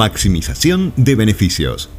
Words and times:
Maximización 0.00 0.94
de 0.96 1.14
beneficios. 1.14 1.90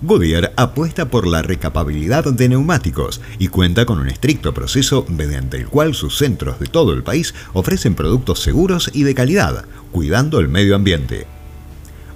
Goodyear 0.00 0.54
apuesta 0.56 1.10
por 1.10 1.26
la 1.26 1.42
recapabilidad 1.42 2.24
de 2.24 2.48
neumáticos 2.48 3.20
y 3.38 3.48
cuenta 3.48 3.84
con 3.84 3.98
un 3.98 4.08
estricto 4.08 4.54
proceso 4.54 5.04
mediante 5.10 5.58
el 5.58 5.66
cual 5.66 5.94
sus 5.94 6.16
centros 6.16 6.58
de 6.58 6.68
todo 6.68 6.94
el 6.94 7.02
país 7.02 7.34
ofrecen 7.52 7.96
productos 7.96 8.40
seguros 8.40 8.90
y 8.94 9.02
de 9.02 9.14
calidad, 9.14 9.66
cuidando 9.92 10.40
el 10.40 10.48
medio 10.48 10.74
ambiente. 10.74 11.26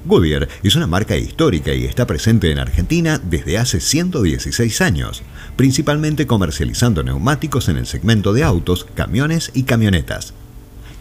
Goodyear 0.07 0.49
es 0.63 0.77
una 0.77 0.87
marca 0.87 1.19
histórica 1.19 1.75
y 1.75 1.85
está 1.85 2.07
presente 2.07 2.51
en 2.51 2.59
Argentina 2.59 3.21
desde 3.23 3.59
hace 3.59 3.81
116 3.81 4.81
años, 4.81 5.23
principalmente 5.57 6.27
comercializando 6.27 7.03
neumáticos 7.03 7.69
en 7.69 7.77
el 7.77 7.87
segmento 7.87 8.33
de 8.33 8.45
autos, 8.45 8.87
camiones 8.95 9.51
y 9.53 9.65
camionetas. 9.65 10.33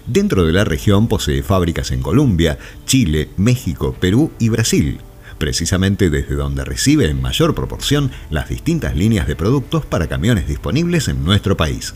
Dentro 0.08 0.46
de 0.46 0.54
la 0.54 0.64
región 0.64 1.10
posee 1.10 1.44
fábricas 1.44 1.92
en 1.92 2.02
Colombia, 2.02 2.58
Chile, 2.86 3.30
México, 3.36 3.94
Perú 4.00 4.32
y 4.40 4.48
Brasil, 4.48 5.00
precisamente 5.38 6.10
desde 6.10 6.36
donde 6.36 6.64
recibe 6.64 7.10
en 7.10 7.22
mayor 7.22 7.54
proporción 7.54 8.12
las 8.30 8.48
distintas 8.48 8.96
líneas 8.96 9.28
de 9.28 9.36
productos 9.36 9.86
para 9.86 10.08
camiones 10.08 10.48
disponibles 10.48 11.10
en 11.10 11.26
nuestro 11.26 11.58
país. 11.58 11.94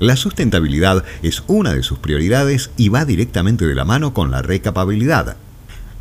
La 0.00 0.16
sustentabilidad 0.16 1.04
es 1.22 1.44
una 1.46 1.74
de 1.74 1.82
sus 1.82 1.98
prioridades 1.98 2.70
y 2.78 2.88
va 2.88 3.04
directamente 3.04 3.66
de 3.66 3.74
la 3.74 3.84
mano 3.84 4.14
con 4.14 4.30
la 4.30 4.40
recapabilidad. 4.40 5.36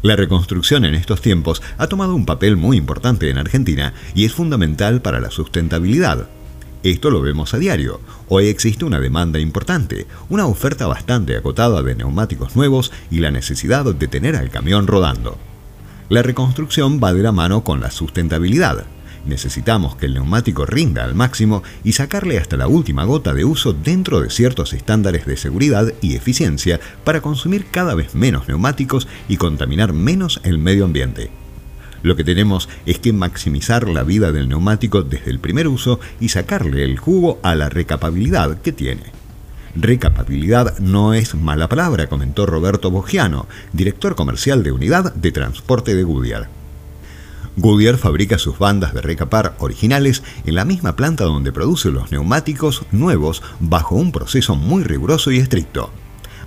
La 0.02 0.16
reconstrucción 0.16 0.86
en 0.86 0.96
estos 0.96 1.22
tiempos 1.22 1.62
ha 1.78 1.88
tomado 1.88 2.16
un 2.16 2.26
papel 2.26 2.56
muy 2.56 2.78
importante 2.78 3.30
en 3.30 3.38
Argentina 3.38 3.94
y 4.16 4.24
es 4.24 4.34
fundamental 4.34 5.02
para 5.02 5.20
la 5.20 5.30
sustentabilidad. 5.30 6.30
Esto 6.84 7.12
lo 7.12 7.22
vemos 7.22 7.54
a 7.54 7.60
diario. 7.60 8.02
Hoy 8.28 8.48
existe 8.48 8.86
una 8.86 9.00
demanda 9.00 9.38
importante, 9.38 10.08
una 10.30 10.48
oferta 10.48 10.88
bastante 10.88 11.38
acotada 11.38 11.84
de 11.84 11.94
neumáticos 11.94 12.56
nuevos 12.56 12.92
y 13.12 13.20
la 13.20 13.30
necesidad 13.30 13.86
de 13.86 14.08
tener 14.08 14.36
al 14.36 14.50
camión 14.50 14.88
rodando. 14.88 15.38
La 16.10 16.24
reconstrucción 16.24 17.00
va 17.02 17.14
de 17.14 17.22
la 17.22 17.32
mano 17.32 17.64
con 17.64 17.82
la 17.82 17.92
sustentabilidad. 17.92 18.86
Necesitamos 19.28 19.96
que 19.96 20.08
el 20.08 20.16
neumático 20.16 20.66
rinda 20.66 21.04
al 21.04 21.14
máximo 21.14 21.62
y 21.84 21.92
sacarle 21.92 22.40
hasta 22.40 22.58
la 22.58 22.68
última 22.68 23.04
gota 23.04 23.36
de 23.36 23.46
uso 23.46 23.74
dentro 23.74 24.20
de 24.20 24.32
ciertos 24.32 24.74
estándares 24.74 25.28
de 25.28 25.38
seguridad 25.38 25.94
y 26.02 26.16
eficiencia 26.16 26.80
para 27.04 27.22
consumir 27.22 27.68
cada 27.70 27.94
vez 27.94 28.16
menos 28.16 28.48
neumáticos 28.48 29.08
y 29.30 29.38
contaminar 29.38 29.94
menos 29.94 30.42
el 30.44 30.58
medio 30.58 30.86
ambiente. 30.86 31.30
Lo 32.04 32.16
que 32.16 32.24
tenemos 32.24 32.70
es 32.86 33.00
que 33.00 33.14
maximizar 33.14 33.88
la 33.88 34.04
vida 34.04 34.32
del 34.32 34.50
neumático 34.50 35.04
desde 35.04 35.32
el 35.32 35.40
primer 35.40 35.68
uso 35.68 36.00
y 36.20 36.30
sacarle 36.30 36.84
el 36.84 36.98
jugo 36.98 37.40
a 37.44 37.56
la 37.56 37.70
recapabilidad 37.70 38.62
que 38.62 38.72
tiene. 38.72 39.04
Recapabilidad 39.76 40.80
no 40.80 41.14
es 41.14 41.36
mala 41.36 41.70
palabra, 41.70 42.08
comentó 42.08 42.46
Roberto 42.46 42.92
Bogiano, 42.92 43.48
director 43.72 44.16
comercial 44.16 44.64
de 44.64 44.72
Unidad 44.72 45.14
de 45.14 45.32
Transporte 45.32 45.96
de 45.96 46.04
Goodyear. 46.04 46.50
Goodyear 47.56 47.98
fabrica 47.98 48.38
sus 48.38 48.58
bandas 48.58 48.94
de 48.94 49.02
recapar 49.02 49.56
originales 49.60 50.24
en 50.46 50.56
la 50.56 50.66
misma 50.66 50.96
planta 50.96 51.26
donde 51.26 51.52
produce 51.52 51.90
los 51.90 52.12
neumáticos 52.12 52.84
nuevos 52.92 53.44
bajo 53.60 53.96
un 53.96 54.12
proceso 54.12 54.56
muy 54.56 54.84
riguroso 54.84 55.32
y 55.32 55.38
estricto. 55.38 55.92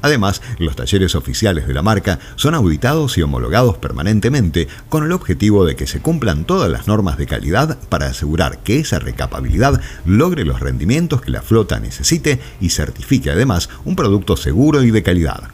Además, 0.04 0.42
los 0.58 0.76
talleres 0.76 1.14
oficiales 1.14 1.66
de 1.66 1.72
la 1.72 1.80
marca 1.80 2.18
son 2.36 2.54
auditados 2.54 3.16
y 3.16 3.22
homologados 3.22 3.78
permanentemente 3.78 4.68
con 4.90 5.02
el 5.02 5.12
objetivo 5.12 5.64
de 5.64 5.76
que 5.76 5.86
se 5.86 6.00
cumplan 6.00 6.44
todas 6.44 6.70
las 6.70 6.86
normas 6.86 7.16
de 7.16 7.26
calidad 7.26 7.78
para 7.88 8.08
asegurar 8.08 8.58
que 8.58 8.80
esa 8.80 8.98
recapabilidad 8.98 9.80
logre 10.04 10.44
los 10.44 10.60
rendimientos 10.60 11.22
que 11.22 11.30
la 11.30 11.40
flota 11.40 11.80
necesite 11.80 12.38
y 12.60 12.68
certifique 12.68 13.30
además 13.30 13.70
un 13.86 13.96
producto 13.96 14.36
seguro 14.36 14.82
y 14.82 14.90
de 14.90 15.02
calidad. 15.02 15.44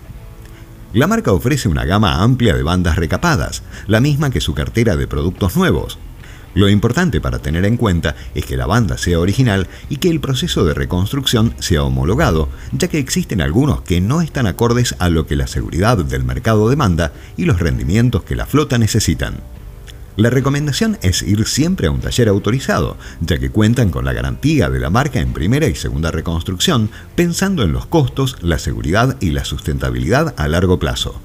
La 0.94 1.06
marca 1.06 1.30
ofrece 1.30 1.68
una 1.68 1.84
gama 1.84 2.20
amplia 2.20 2.56
de 2.56 2.64
bandas 2.64 2.96
recapadas, 2.96 3.62
la 3.86 4.00
misma 4.00 4.30
que 4.30 4.41
su 4.41 4.52
cartera 4.52 4.96
de 4.96 5.06
productos 5.06 5.54
nuevos, 5.54 6.00
lo 6.55 6.69
importante 6.69 7.21
para 7.21 7.38
tener 7.38 7.65
en 7.65 7.77
cuenta 7.77 8.16
es 8.34 8.44
que 8.44 8.56
la 8.56 8.66
banda 8.66 8.99
sea 8.99 9.21
original 9.21 9.69
y 9.88 9.97
que 9.99 10.11
el 10.11 10.21
proceso 10.21 10.65
de 10.65 10.75
reconstrucción 10.75 11.55
sea 11.59 11.84
homologado, 11.84 12.49
ya 12.72 12.88
que 12.88 12.99
existen 12.99 13.41
algunos 13.41 13.83
que 13.83 14.00
no 14.00 14.21
están 14.21 14.47
acordes 14.47 14.97
a 14.99 15.09
lo 15.09 15.27
que 15.27 15.37
la 15.37 15.47
seguridad 15.47 15.99
del 15.99 16.25
mercado 16.25 16.69
demanda 16.69 17.12
y 17.37 17.44
los 17.44 17.61
rendimientos 17.61 18.25
que 18.25 18.37
la 18.37 18.47
flota 18.47 18.78
necesitan. 18.78 19.37
La 20.16 20.28
recomendación 20.28 20.99
es 21.03 21.22
ir 21.22 21.47
siempre 21.47 21.87
a 21.87 21.91
un 21.93 22.00
taller 22.00 22.28
autorizado, 22.28 22.97
ya 23.21 23.38
que 23.38 23.50
cuentan 23.50 23.91
con 23.91 24.05
la 24.05 24.12
garantía 24.12 24.69
de 24.69 24.81
la 24.81 24.91
marca 24.91 25.21
en 25.21 25.32
primera 25.32 25.67
y 25.67 25.77
segunda 25.77 26.11
reconstrucción, 26.11 26.91
pensando 27.15 27.62
en 27.62 27.72
los 27.72 27.87
costos, 27.87 28.37
la 28.43 28.59
seguridad 28.59 29.17
y 29.21 29.31
la 29.31 29.44
sustentabilidad 29.44 30.34
a 30.37 30.49
largo 30.49 30.78
plazo. 30.78 31.21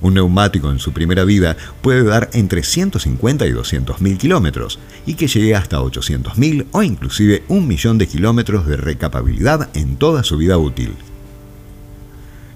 Un 0.00 0.14
neumático 0.14 0.70
en 0.70 0.78
su 0.78 0.92
primera 0.92 1.24
vida 1.24 1.56
puede 1.82 2.04
dar 2.04 2.30
entre 2.32 2.62
150 2.62 3.46
y 3.46 3.50
200 3.50 4.00
mil 4.00 4.16
kilómetros 4.16 4.78
y 5.06 5.14
que 5.14 5.26
llegue 5.26 5.56
hasta 5.56 5.82
800 5.82 6.38
mil 6.38 6.66
o 6.72 6.82
inclusive 6.82 7.42
un 7.48 7.66
millón 7.66 7.98
de 7.98 8.06
kilómetros 8.06 8.66
de 8.66 8.76
recapabilidad 8.76 9.70
en 9.74 9.96
toda 9.96 10.22
su 10.22 10.36
vida 10.36 10.56
útil. 10.58 10.94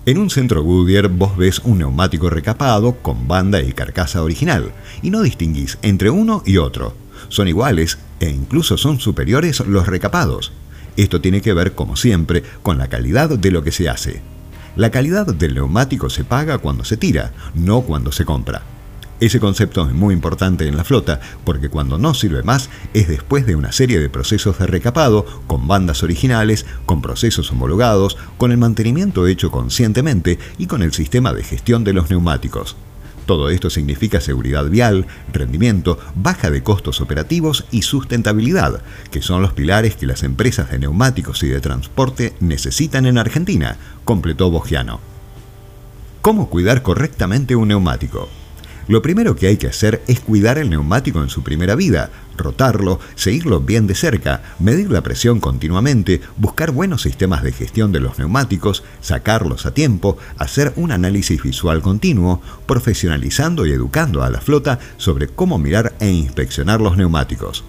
En 0.05 0.19
un 0.19 0.31
centro 0.31 0.63
Goodyear 0.63 1.09
vos 1.09 1.37
ves 1.37 1.61
un 1.61 1.79
neumático 1.79 2.29
recapado 2.29 2.97
con 3.03 3.29
banda 3.29 3.63
y 3.63 3.73
carcasa 3.73 4.23
original 4.23 4.73
y 5.01 5.11
no 5.11 5.23
distinguís 5.23 5.79
entre 5.83 6.11
uno 6.11 6.43
y 6.45 6.57
otro. 6.57 6.95
Son 7.29 7.47
iguales 7.47 7.99
e 8.19 8.29
incluso 8.29 8.77
son 8.77 8.99
superiores 8.99 9.61
los 9.61 9.87
recapados. 9.87 10.53
Esto 10.97 11.21
tiene 11.21 11.41
que 11.41 11.55
ver, 11.55 11.75
como 11.75 11.97
siempre, 11.97 12.43
con 12.63 12.79
la 12.79 12.89
calidad 12.89 13.31
de 13.31 13.51
lo 13.51 13.63
que 13.63 13.73
se 13.73 13.89
hace. 13.89 14.23
La 14.75 14.91
calidad 14.91 15.27
del 15.27 15.55
neumático 15.55 16.09
se 16.09 16.25
paga 16.25 16.57
cuando 16.57 16.85
se 16.85 16.97
tira, 16.97 17.33
no 17.55 17.83
cuando 17.83 18.11
se 18.11 18.25
compra. 18.25 18.63
Ese 19.21 19.39
concepto 19.39 19.87
es 19.87 19.93
muy 19.93 20.15
importante 20.15 20.67
en 20.67 20.77
la 20.77 20.83
flota 20.83 21.21
porque 21.45 21.69
cuando 21.69 21.99
no 21.99 22.15
sirve 22.15 22.43
más 22.43 22.71
es 22.95 23.07
después 23.07 23.47
de 23.47 23.55
una 23.55 23.71
serie 23.71 24.01
de 24.01 24.09
procesos 24.09 24.59
de 24.59 24.67
recapado, 24.67 25.27
con 25.47 25.69
bandas 25.69 26.03
originales, 26.03 26.65
con 26.87 27.03
procesos 27.03 27.53
homologados, 27.53 28.17
con 28.39 28.51
el 28.51 28.59
mantenimiento 28.59 29.27
hecho 29.27 29.51
conscientemente 29.51 30.39
y 30.57 30.67
con 30.67 30.83
el 30.83 30.93
sistema 30.93 31.35
de 31.35 31.45
gestión 31.45 31.85
de 31.85 31.93
los 31.93 32.11
neumáticos. 32.11 32.75
Todo 33.27 33.51
esto 33.51 33.71
significa 33.71 34.21
seguridad 34.21 34.65
vial, 34.69 35.07
rendimiento, 35.33 35.99
baja 36.15 36.51
de 36.51 36.63
costos 36.63 37.01
operativos 37.01 37.65
y 37.71 37.83
sustentabilidad, 37.83 38.83
que 39.11 39.23
son 39.23 39.43
los 39.43 39.53
pilares 39.53 39.97
que 39.97 40.07
las 40.07 40.23
empresas 40.23 40.71
de 40.71 40.79
neumáticos 40.79 41.43
y 41.43 41.49
de 41.49 41.61
transporte 41.61 42.35
necesitan 42.41 43.07
en 43.07 43.19
Argentina, 43.19 43.77
completó 44.05 44.51
Bogiano. 44.51 45.01
¿Cómo 46.21 46.49
cuidar 46.49 46.83
correctamente 46.83 47.57
un 47.57 47.69
neumático? 47.69 48.29
Lo 48.93 49.01
primero 49.01 49.37
que 49.37 49.47
hay 49.47 49.57
que 49.57 49.69
hacer 49.69 50.03
es 50.07 50.21
cuidar 50.21 50.59
el 50.59 50.69
neumático 50.69 51.23
en 51.23 51.31
su 51.31 51.43
primera 51.43 51.75
vida, 51.77 52.11
rotarlo, 52.37 53.01
seguirlo 53.15 53.61
bien 53.61 53.87
de 53.87 53.95
cerca, 53.95 54.43
medir 54.59 54.91
la 54.91 55.01
presión 55.01 55.41
continuamente, 55.41 56.21
buscar 56.37 56.73
buenos 56.73 57.01
sistemas 57.01 57.43
de 57.43 57.53
gestión 57.53 57.91
de 57.91 58.01
los 58.01 58.19
neumáticos, 58.19 58.85
sacarlos 59.01 59.65
a 59.65 59.73
tiempo, 59.73 60.19
hacer 60.37 60.75
un 60.77 60.93
análisis 60.93 61.43
visual 61.43 61.81
continuo, 61.81 62.43
profesionalizando 62.67 63.65
y 63.65 63.73
educando 63.73 64.25
a 64.25 64.29
la 64.29 64.43
flota 64.43 64.79
sobre 64.99 65.27
cómo 65.27 65.57
mirar 65.57 65.95
e 65.99 66.11
inspeccionar 66.11 66.83
los 66.83 66.99
neumáticos. 66.99 67.65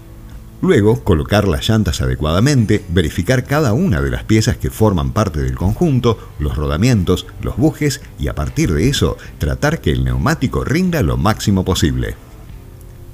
Luego, 0.63 1.03
colocar 1.03 1.46
las 1.46 1.68
llantas 1.68 2.00
adecuadamente, 2.00 2.85
verificar 2.88 3.44
cada 3.44 3.74
una 3.74 4.00
de 4.00 4.09
las 4.09 4.24
piezas 4.24 4.56
que 4.56 4.69
forman 4.69 5.12
parte 5.12 5.41
del 5.41 5.56
conjunto, 5.56 6.18
los 6.40 6.56
rodamientos, 6.56 7.25
los 7.41 7.57
bujes 7.57 8.00
y 8.18 8.29
a 8.29 8.34
partir 8.34 8.72
de 8.72 8.88
eso, 8.88 9.18
tratar 9.40 9.81
que 9.81 9.91
el 9.91 10.06
neumático 10.06 10.63
rinda 10.63 11.03
lo 11.03 11.18
máximo 11.18 11.66
posible. 11.66 12.16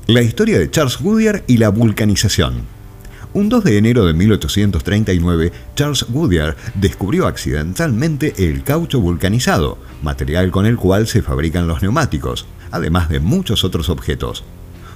La 0.06 0.22
historia 0.22 0.60
de 0.60 0.70
Charles 0.70 1.00
Goodyear 1.00 1.44
y 1.48 1.58
la 1.58 1.70
vulcanización. 1.70 2.66
Un 3.34 3.50
2 3.50 3.64
de 3.64 3.78
enero 3.80 4.06
de 4.06 4.14
1839, 4.14 5.52
Charles 5.76 6.06
Goodyear 6.08 6.56
descubrió 6.76 7.26
accidentalmente 7.26 8.48
el 8.48 8.64
caucho 8.64 9.02
vulcanizado, 9.02 9.80
material 10.04 10.52
con 10.52 10.68
el 10.68 10.78
cual 10.78 11.08
se 11.08 11.24
fabrican 11.24 11.68
los 11.68 11.82
neumáticos, 11.82 12.46
además 12.70 13.10
de 13.10 13.20
muchos 13.20 13.64
otros 13.64 13.90
objetos. 13.90 14.44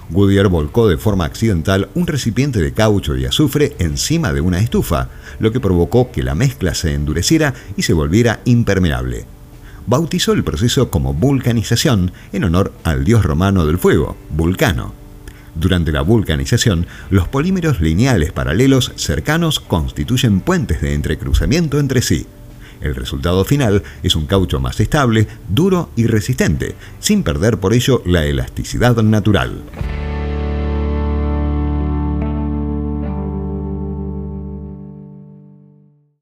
Goodyear 0.10 0.48
volcó 0.48 0.88
de 0.88 0.98
forma 0.98 1.26
accidental 1.26 1.90
un 1.96 2.08
recipiente 2.08 2.60
de 2.60 2.74
caucho 2.74 3.16
y 3.16 3.26
azufre 3.26 3.76
encima 3.80 4.34
de 4.34 4.42
una 4.42 4.60
estufa, 4.60 5.10
lo 5.40 5.52
que 5.52 5.60
provocó 5.60 6.12
que 6.12 6.24
la 6.24 6.36
mezcla 6.36 6.74
se 6.74 6.94
endureciera 6.94 7.54
y 7.78 7.84
se 7.84 7.94
volviera 7.94 8.42
impermeable. 8.46 9.26
Bautizó 9.86 10.34
el 10.34 10.44
proceso 10.44 10.90
como 10.90 11.14
vulcanización 11.14 12.12
en 12.32 12.46
honor 12.46 12.74
al 12.84 13.04
dios 13.04 13.24
romano 13.26 13.66
del 13.66 13.78
fuego, 13.78 14.16
Vulcano. 14.30 14.94
Durante 15.56 15.92
la 15.92 16.02
vulcanización, 16.02 16.88
los 17.10 17.28
polímeros 17.28 17.80
lineales 17.80 18.32
paralelos 18.32 18.92
cercanos 18.96 19.60
constituyen 19.60 20.42
puentes 20.42 20.82
de 20.82 20.94
entrecruzamiento 20.94 21.80
entre 21.80 22.02
sí. 22.02 22.26
El 22.82 22.96
resultado 22.96 23.46
final 23.46 23.84
es 24.04 24.16
un 24.16 24.26
caucho 24.26 24.60
más 24.60 24.80
estable, 24.80 25.28
duro 25.50 25.90
y 25.96 26.08
resistente, 26.08 26.76
sin 27.00 27.24
perder 27.24 27.60
por 27.60 27.74
ello 27.74 28.02
la 28.06 28.26
elasticidad 28.26 28.96
natural. 28.98 29.64